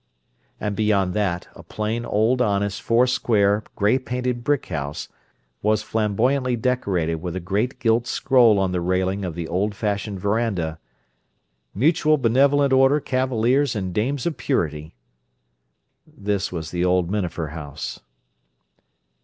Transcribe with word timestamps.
And 0.59 0.75
beyond 0.75 1.13
that, 1.13 1.47
a 1.55 1.61
plain 1.61 2.05
old 2.05 2.41
honest 2.41 2.81
four 2.81 3.05
square 3.05 3.63
gray 3.75 3.99
painted 3.99 4.43
brick 4.43 4.65
house 4.65 5.07
was 5.61 5.83
flamboyantly 5.83 6.55
decorated 6.55 7.21
with 7.21 7.35
a 7.35 7.39
great 7.39 7.77
gilt 7.79 8.07
scroll 8.07 8.57
on 8.57 8.71
the 8.71 8.81
railing 8.81 9.23
of 9.23 9.35
the 9.35 9.47
old 9.47 9.75
fashioned 9.75 10.19
veranda: 10.19 10.79
"Mutual 11.75 12.17
Benev't 12.17 12.73
Order 12.73 12.99
Cavaliers 12.99 13.75
and 13.75 13.93
Dames 13.93 14.25
of 14.25 14.37
Purity." 14.37 14.95
This 16.07 16.51
was 16.51 16.71
the 16.71 16.83
old 16.83 17.11
Minafer 17.11 17.49
house. 17.51 17.99